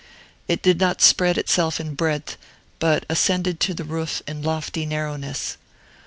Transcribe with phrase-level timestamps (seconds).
[0.47, 2.35] It did not spread itself in breadth,
[2.79, 5.57] but ascended to the roof in lofty narrowness.